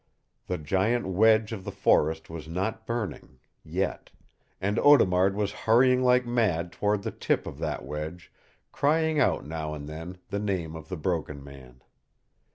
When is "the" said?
0.47-0.57, 1.63-1.71, 7.03-7.11, 10.29-10.39, 10.89-10.97